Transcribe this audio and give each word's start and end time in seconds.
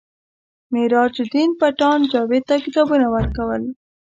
میراج 0.71 1.15
الدین 1.23 1.49
پټان 1.59 1.99
جاوید 2.11 2.43
ته 2.49 2.55
کتابونه 2.65 3.05
ورکول 3.15 3.63